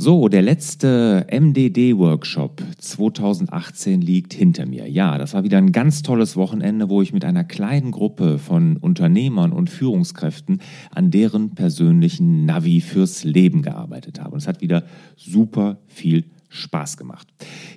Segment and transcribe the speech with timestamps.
[0.00, 4.88] So, der letzte MDD-Workshop 2018 liegt hinter mir.
[4.88, 8.76] Ja, das war wieder ein ganz tolles Wochenende, wo ich mit einer kleinen Gruppe von
[8.76, 10.60] Unternehmern und Führungskräften
[10.92, 14.34] an deren persönlichen Navi fürs Leben gearbeitet habe.
[14.34, 14.84] Und es hat wieder
[15.16, 17.26] super viel Spaß gemacht.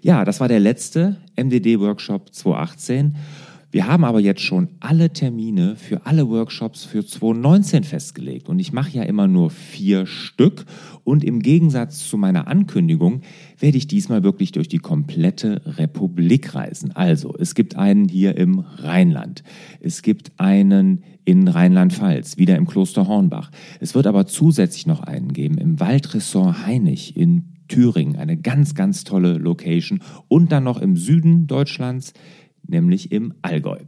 [0.04, 3.16] Ja, das war der letzte MDD-Workshop 2018.
[3.72, 8.50] Wir haben aber jetzt schon alle Termine für alle Workshops für 2019 festgelegt.
[8.50, 10.66] Und ich mache ja immer nur vier Stück.
[11.06, 13.22] Und im Gegensatz zu meiner Ankündigung
[13.58, 16.92] werde ich diesmal wirklich durch die komplette Republik reisen.
[16.92, 19.44] Also, es gibt einen hier im Rheinland,
[19.80, 23.52] es gibt einen in Rheinland-Pfalz, wieder im Kloster Hornbach.
[23.80, 29.06] Es wird aber zusätzlich noch einen geben im Waldressort Heinig in Thüringen, eine ganz, ganz
[29.06, 30.02] tolle Location.
[30.28, 32.14] Und dann noch im Süden Deutschlands
[32.72, 33.80] nämlich im Allgäu.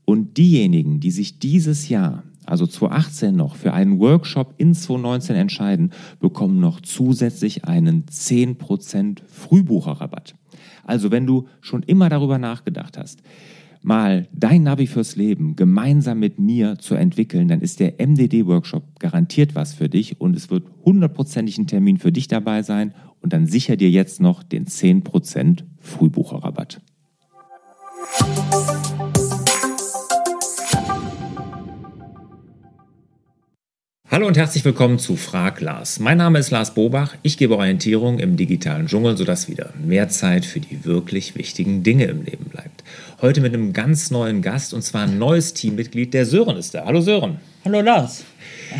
[0.04, 5.92] Und diejenigen, die sich dieses Jahr, also 2018 noch, für einen Workshop in 2019 entscheiden,
[6.18, 10.34] bekommen noch zusätzlich einen 10% Frühbucherrabatt.
[10.82, 13.22] Also wenn du schon immer darüber nachgedacht hast,
[13.84, 19.54] mal dein Navi fürs Leben gemeinsam mit mir zu entwickeln, dann ist der MDD-Workshop garantiert
[19.54, 23.46] was für dich und es wird hundertprozentig ein Termin für dich dabei sein und dann
[23.46, 26.80] sicher dir jetzt noch den 10% Frühbucherrabatt.
[34.10, 35.98] Hallo und herzlich willkommen zu Frag Lars.
[35.98, 37.16] Mein Name ist Lars Bobach.
[37.22, 42.04] Ich gebe Orientierung im digitalen Dschungel, sodass wieder mehr Zeit für die wirklich wichtigen Dinge
[42.04, 42.63] im Leben bleibt.
[43.22, 46.12] Heute mit einem ganz neuen Gast und zwar ein neues Teammitglied.
[46.12, 46.84] Der Sören ist da.
[46.84, 47.38] Hallo Sören.
[47.64, 48.24] Hallo Lars.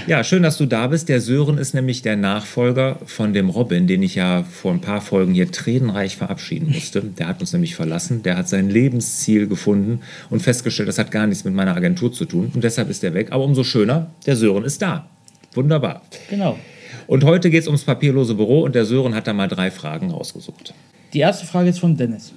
[0.08, 1.08] Ja, schön, dass du da bist.
[1.08, 5.00] Der Sören ist nämlich der Nachfolger von dem Robin, den ich ja vor ein paar
[5.00, 7.00] Folgen hier tränenreich verabschieden musste.
[7.00, 8.24] Der hat uns nämlich verlassen.
[8.24, 12.24] Der hat sein Lebensziel gefunden und festgestellt, das hat gar nichts mit meiner Agentur zu
[12.24, 12.50] tun.
[12.54, 13.28] Und deshalb ist er weg.
[13.30, 15.08] Aber umso schöner, der Sören ist da.
[15.54, 16.02] Wunderbar.
[16.28, 16.58] Genau.
[17.06, 20.10] Und heute geht es ums papierlose Büro und der Sören hat da mal drei Fragen
[20.10, 20.74] rausgesucht.
[21.12, 22.32] Die erste Frage ist von Dennis.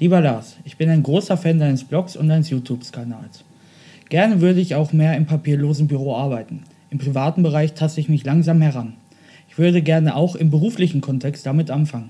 [0.00, 3.44] Lieber Lars, ich bin ein großer Fan deines Blogs und deines YouTube-Kanals.
[4.08, 6.62] Gerne würde ich auch mehr im papierlosen Büro arbeiten.
[6.88, 8.94] Im privaten Bereich taste ich mich langsam heran.
[9.50, 12.08] Ich würde gerne auch im beruflichen Kontext damit anfangen.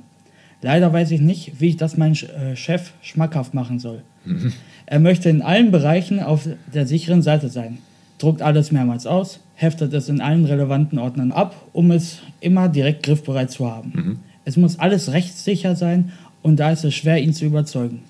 [0.63, 4.03] Leider weiß ich nicht, wie ich das meinem äh, Chef schmackhaft machen soll.
[4.25, 4.53] Mhm.
[4.87, 7.79] Er möchte in allen Bereichen auf der sicheren Seite sein,
[8.19, 13.05] druckt alles mehrmals aus, heftet es in allen relevanten Ordnern ab, um es immer direkt
[13.05, 13.93] griffbereit zu haben.
[13.95, 14.19] Mhm.
[14.45, 16.13] Es muss alles rechtssicher sein
[16.43, 18.03] und da ist es schwer, ihn zu überzeugen.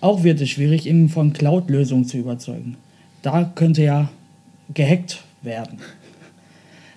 [0.00, 2.76] Auch wird es schwierig, ihn von Cloud-Lösungen zu überzeugen.
[3.22, 4.10] Da könnte ja
[4.72, 5.78] gehackt werden.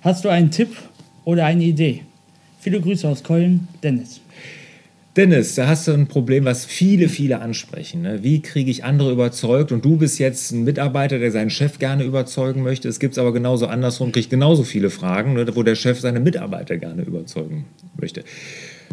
[0.01, 0.75] Hast du einen Tipp
[1.25, 2.03] oder eine Idee?
[2.59, 4.21] Viele Grüße aus Köln, Dennis.
[5.15, 8.03] Dennis, da hast du ein Problem, was viele, viele ansprechen.
[8.03, 8.23] Ne?
[8.23, 9.71] Wie kriege ich andere überzeugt?
[9.71, 12.87] Und du bist jetzt ein Mitarbeiter, der seinen Chef gerne überzeugen möchte.
[12.87, 15.45] Es gibt es aber genauso andersrum, kriegt genauso viele Fragen, ne?
[15.55, 17.65] wo der Chef seine Mitarbeiter gerne überzeugen
[17.99, 18.23] möchte.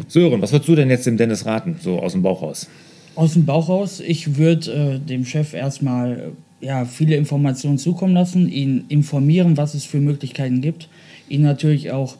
[0.07, 2.67] Sören, was würdest du denn jetzt dem Dennis raten, so aus dem Bauch raus?
[3.15, 6.31] Aus dem Bauch raus, ich würde äh, dem Chef erstmal
[6.61, 10.89] ja, viele Informationen zukommen lassen, ihn informieren, was es für Möglichkeiten gibt,
[11.29, 12.17] ihn natürlich auch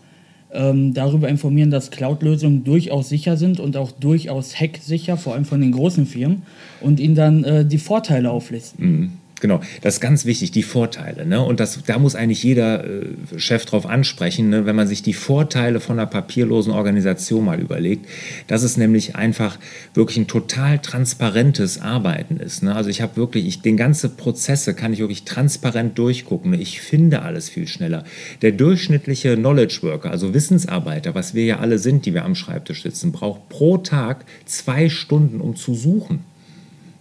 [0.54, 5.62] ähm, darüber informieren, dass Cloud-Lösungen durchaus sicher sind und auch durchaus hacksicher, vor allem von
[5.62, 6.44] den großen Firmen,
[6.82, 8.86] und ihnen dann äh, die Vorteile auflisten.
[8.86, 9.12] Mhm.
[9.40, 11.26] Genau, das ist ganz wichtig, die Vorteile.
[11.26, 11.42] Ne?
[11.42, 13.06] Und das, da muss eigentlich jeder äh,
[13.38, 14.66] Chef drauf ansprechen, ne?
[14.66, 18.08] wenn man sich die Vorteile von einer papierlosen Organisation mal überlegt,
[18.48, 19.60] dass es nämlich einfach
[19.94, 22.64] wirklich ein total transparentes Arbeiten ist.
[22.64, 22.76] Ne?
[22.76, 26.52] Also ich habe wirklich, ich, den ganzen Prozesse kann ich wirklich transparent durchgucken.
[26.52, 26.58] Ne?
[26.58, 28.06] Ich finde alles viel schneller.
[28.42, 32.82] Der durchschnittliche Knowledge Worker, also Wissensarbeiter, was wir ja alle sind, die wir am Schreibtisch
[32.82, 36.26] sitzen, braucht pro Tag zwei Stunden, um zu suchen.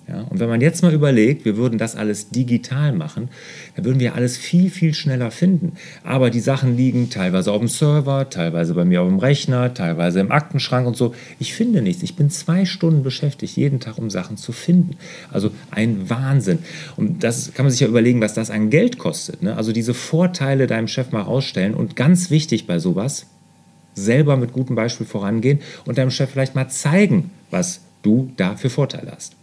[0.08, 3.28] Ja, und wenn man jetzt mal überlegt, wir würden das alles digital machen,
[3.74, 5.72] dann würden wir alles viel, viel schneller finden.
[6.04, 10.20] Aber die Sachen liegen teilweise auf dem Server, teilweise bei mir auf dem Rechner, teilweise
[10.20, 11.12] im Aktenschrank und so.
[11.40, 12.04] Ich finde nichts.
[12.04, 14.96] Ich bin zwei Stunden beschäftigt, jeden Tag, um Sachen zu finden.
[15.32, 16.60] Also ein Wahnsinn.
[16.96, 19.42] Und das kann man sich ja überlegen, was das an Geld kostet.
[19.42, 19.56] Ne?
[19.56, 21.74] Also diese Vorteile deinem Chef mal rausstellen.
[21.74, 23.26] Und ganz wichtig bei sowas,
[23.96, 28.70] selber mit gutem Beispiel vorangehen und deinem Chef vielleicht mal zeigen, was du da für
[28.70, 29.34] Vorteile hast.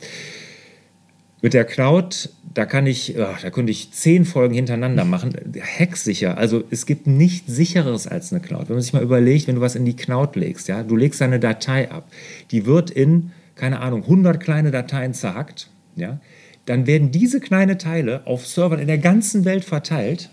[1.44, 5.34] Mit der Cloud, da kann ich, ach, da könnte ich zehn Folgen hintereinander machen.
[5.78, 6.38] Hacksicher.
[6.38, 8.70] Also es gibt nichts sicheres als eine Cloud.
[8.70, 11.22] Wenn man sich mal überlegt, wenn du was in die Cloud legst, ja, du legst
[11.22, 12.08] eine Datei ab,
[12.52, 16.22] die wird in, keine Ahnung, 100 kleine Dateien zerhackt, ja,
[16.66, 20.30] dann werden diese kleinen Teile auf Servern in der ganzen Welt verteilt.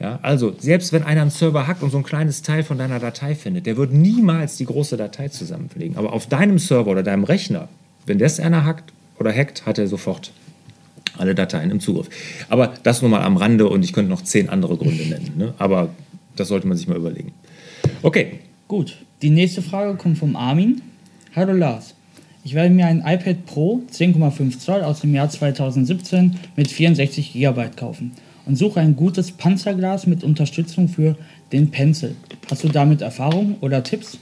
[0.00, 3.00] Ja, also, selbst wenn einer einen Server hackt und so ein kleines Teil von deiner
[3.00, 5.98] Datei findet, der wird niemals die große Datei zusammenlegen.
[5.98, 7.68] Aber auf deinem Server oder deinem Rechner,
[8.06, 10.32] wenn das einer hackt, oder hackt, hat er sofort
[11.18, 12.08] alle Dateien im Zugriff.
[12.48, 15.32] Aber das nur mal am Rande und ich könnte noch zehn andere Gründe nennen.
[15.36, 15.54] Ne?
[15.58, 15.90] Aber
[16.36, 17.32] das sollte man sich mal überlegen.
[18.02, 18.40] Okay.
[18.68, 20.82] Gut, die nächste Frage kommt vom Armin.
[21.36, 21.94] Hallo Lars,
[22.44, 27.68] ich werde mir ein iPad Pro 10,5 Zoll aus dem Jahr 2017 mit 64 GB
[27.76, 28.12] kaufen
[28.44, 31.16] und suche ein gutes Panzerglas mit Unterstützung für
[31.52, 32.16] den Pencil.
[32.50, 34.18] Hast du damit Erfahrung oder Tipps?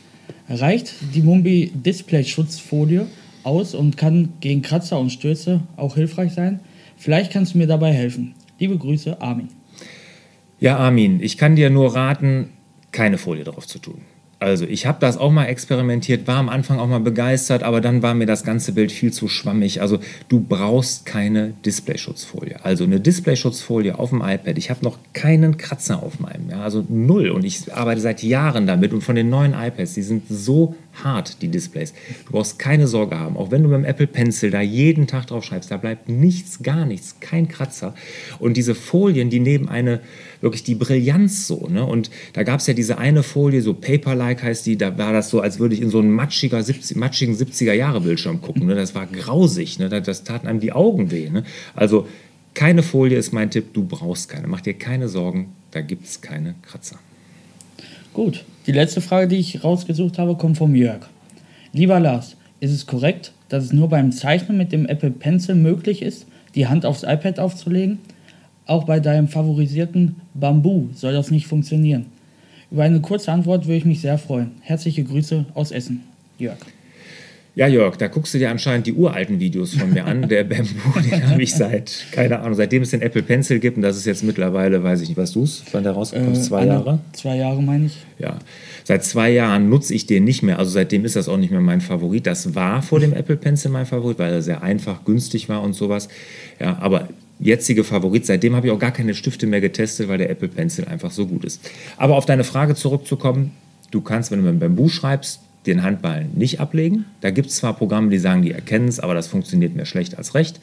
[0.48, 3.06] Reicht die Mumbi Display-Schutzfolie
[3.44, 6.60] aus und kann gegen Kratzer und Stöße auch hilfreich sein?
[6.96, 8.34] Vielleicht kannst du mir dabei helfen.
[8.58, 9.48] Liebe Grüße, Armin.
[10.60, 12.50] Ja, Armin, ich kann dir nur raten,
[12.92, 14.00] keine Folie drauf zu tun.
[14.44, 18.02] Also ich habe das auch mal experimentiert, war am Anfang auch mal begeistert, aber dann
[18.02, 19.80] war mir das ganze Bild viel zu schwammig.
[19.80, 22.62] Also du brauchst keine Displayschutzfolie.
[22.62, 24.58] Also eine Displayschutzfolie auf dem iPad.
[24.58, 27.30] Ich habe noch keinen Kratzer auf meinem, ja, also null.
[27.30, 28.92] Und ich arbeite seit Jahren damit.
[28.92, 31.92] Und von den neuen iPads, die sind so hart, die Displays.
[32.26, 33.36] Du brauchst keine Sorge haben.
[33.36, 36.62] Auch wenn du mit dem Apple Pencil da jeden Tag drauf schreibst, da bleibt nichts,
[36.62, 37.94] gar nichts, kein Kratzer.
[38.38, 40.00] Und diese Folien, die nehmen eine
[40.40, 41.68] wirklich die Brillanz so.
[41.68, 41.84] Ne?
[41.84, 45.30] Und da gab es ja diese eine Folie, so Paper-like heißt die, da war das
[45.30, 48.66] so, als würde ich in so einen matschiger 70, matschigen 70er-Jahre-Bildschirm gucken.
[48.66, 48.74] Ne?
[48.74, 49.88] Das war grausig, ne?
[49.88, 51.30] das, das taten einem die Augen weh.
[51.30, 51.44] Ne?
[51.74, 52.06] Also
[52.54, 54.46] keine Folie ist mein Tipp, du brauchst keine.
[54.46, 56.98] Mach dir keine Sorgen, da gibt es keine Kratzer.
[58.14, 61.08] Gut, die letzte Frage, die ich rausgesucht habe, kommt vom Jörg.
[61.72, 66.00] Lieber Lars, ist es korrekt, dass es nur beim Zeichnen mit dem Apple Pencil möglich
[66.00, 66.24] ist,
[66.54, 67.98] die Hand aufs iPad aufzulegen?
[68.66, 72.06] Auch bei deinem favorisierten Bambu soll das nicht funktionieren.
[72.70, 74.52] Über eine kurze Antwort würde ich mich sehr freuen.
[74.60, 76.04] Herzliche Grüße aus Essen.
[76.38, 76.58] Jörg.
[77.56, 80.28] Ja, Jörg, da guckst du dir anscheinend die uralten Videos von mir an.
[80.28, 83.82] Der Bamboo, den habe ich seit, keine Ahnung, seitdem es den Apple Pencil gibt, und
[83.82, 86.48] das ist jetzt mittlerweile, weiß ich nicht, was du es, wann der rausgekommen ist, äh,
[86.48, 86.98] zwei Jahre?
[87.12, 87.98] Zwei Jahre, meine ich.
[88.18, 88.40] Ja,
[88.82, 90.58] seit zwei Jahren nutze ich den nicht mehr.
[90.58, 92.26] Also seitdem ist das auch nicht mehr mein Favorit.
[92.26, 95.74] Das war vor dem Apple Pencil mein Favorit, weil er sehr einfach, günstig war und
[95.74, 96.08] sowas.
[96.58, 97.08] Ja, aber
[97.38, 98.26] jetzige Favorit.
[98.26, 101.26] Seitdem habe ich auch gar keine Stifte mehr getestet, weil der Apple Pencil einfach so
[101.26, 101.60] gut ist.
[101.98, 103.52] Aber auf deine Frage zurückzukommen,
[103.92, 107.06] du kannst, wenn du mit dem Bamboo schreibst, den Handballen nicht ablegen.
[107.20, 110.18] Da gibt es zwar Programme, die sagen, die erkennen es, aber das funktioniert mehr schlecht
[110.18, 110.60] als recht.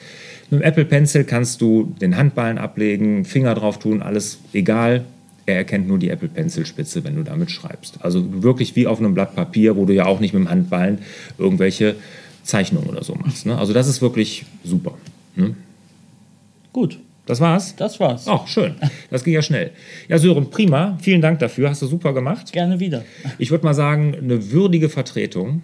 [0.49, 5.05] Mit dem Apple Pencil kannst du den Handballen ablegen, Finger drauf tun, alles egal.
[5.45, 8.03] Er erkennt nur die Apple Pencil Spitze, wenn du damit schreibst.
[8.03, 10.99] Also wirklich wie auf einem Blatt Papier, wo du ja auch nicht mit dem Handballen
[11.37, 11.95] irgendwelche
[12.43, 13.45] Zeichnungen oder so machst.
[13.45, 13.57] Ne?
[13.57, 14.93] Also das ist wirklich super.
[15.35, 15.55] Ne?
[16.73, 16.99] Gut.
[17.31, 17.77] Das war's?
[17.77, 18.25] Das war's.
[18.27, 18.75] Ach, schön.
[19.09, 19.71] Das ging ja schnell.
[20.09, 20.97] Ja, Sören, prima.
[21.01, 21.69] Vielen Dank dafür.
[21.69, 22.51] Hast du super gemacht.
[22.51, 23.05] Gerne wieder.
[23.37, 25.61] Ich würde mal sagen, eine würdige Vertretung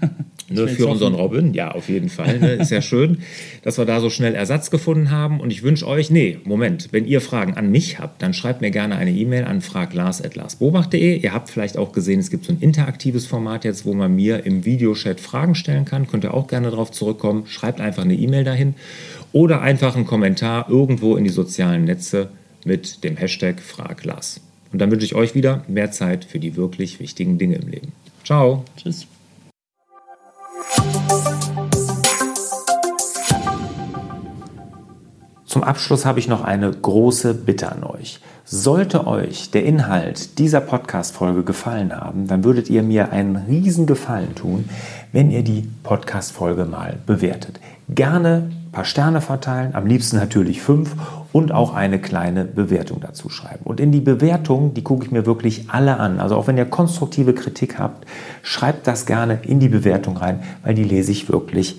[0.48, 1.52] ne, für unseren Robin.
[1.52, 2.38] Ja, auf jeden Fall.
[2.38, 2.52] Ne?
[2.52, 3.18] Ist ja schön,
[3.60, 5.40] dass wir da so schnell Ersatz gefunden haben.
[5.40, 8.70] Und ich wünsche euch, nee, Moment, wenn ihr Fragen an mich habt, dann schreibt mir
[8.70, 11.18] gerne eine E-Mail an fraglars.larsbobach.de.
[11.18, 14.46] Ihr habt vielleicht auch gesehen, es gibt so ein interaktives Format jetzt, wo man mir
[14.46, 16.06] im Videochat Fragen stellen kann.
[16.06, 17.44] Könnt ihr auch gerne darauf zurückkommen.
[17.46, 18.74] Schreibt einfach eine E-Mail dahin
[19.32, 22.30] oder einfach einen Kommentar irgendwo in die sozialen Netze
[22.64, 24.40] mit dem Hashtag FragLars.
[24.72, 27.92] Und dann wünsche ich euch wieder mehr Zeit für die wirklich wichtigen Dinge im Leben.
[28.24, 28.64] Ciao.
[28.76, 29.06] Tschüss.
[35.46, 38.20] Zum Abschluss habe ich noch eine große Bitte an euch.
[38.52, 44.34] Sollte euch der Inhalt dieser Podcast-Folge gefallen haben, dann würdet ihr mir einen riesen Gefallen
[44.34, 44.68] tun,
[45.12, 47.60] wenn ihr die Podcast-Folge mal bewertet.
[47.88, 50.96] Gerne ein paar Sterne verteilen, am liebsten natürlich fünf
[51.32, 53.60] und auch eine kleine Bewertung dazu schreiben.
[53.62, 56.18] Und in die Bewertung, die gucke ich mir wirklich alle an.
[56.18, 58.04] Also auch wenn ihr konstruktive Kritik habt,
[58.42, 61.78] schreibt das gerne in die Bewertung rein, weil die lese ich wirklich